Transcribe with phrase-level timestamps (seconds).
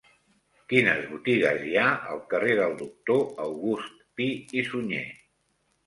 [0.71, 5.09] Quines botigues hi ha al carrer del Doctor August Pi i Sunyer?